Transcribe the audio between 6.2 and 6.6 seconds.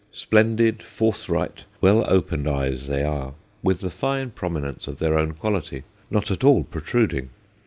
at